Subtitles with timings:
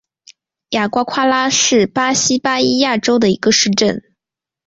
[0.69, 4.01] 雅瓜夸拉是巴西巴伊亚州的一个市镇。